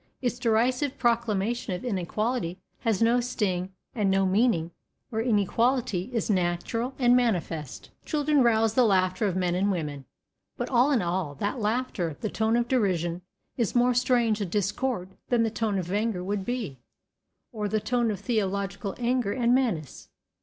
Its 0.19 0.39
derisive 0.39 0.97
proclamation 0.97 1.75
of 1.75 1.85
inequality 1.85 2.57
has 2.79 3.03
no 3.03 3.19
sting 3.19 3.71
and 3.93 4.09
no 4.09 4.25
meaning 4.25 4.71
where 5.11 5.21
inequality 5.21 6.09
is 6.11 6.27
natural 6.27 6.95
and 6.97 7.15
manifest. 7.15 7.91
Children 8.03 8.41
rouse 8.41 8.73
the 8.73 8.83
laughter 8.83 9.27
of 9.27 9.35
men 9.35 9.53
and 9.53 9.69
women; 9.71 10.05
but 10.57 10.69
in 10.69 11.03
all 11.03 11.35
that 11.35 11.59
laughter 11.59 12.17
the 12.19 12.31
tone 12.31 12.57
of 12.57 12.67
derision 12.67 13.21
is 13.57 13.75
more 13.75 13.93
strange 13.93 14.41
a 14.41 14.45
discord 14.47 15.09
than 15.29 15.43
the 15.43 15.51
tone 15.51 15.77
of 15.77 15.91
anger 15.91 16.23
would 16.23 16.43
be, 16.45 16.79
or 17.51 17.67
the 17.67 17.79
tone 17.79 18.09
of 18.09 18.19
theological 18.19 18.95
anger 18.97 19.33
and 19.33 19.53
menace. 19.53 20.09